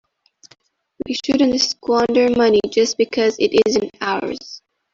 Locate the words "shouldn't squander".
1.23-2.31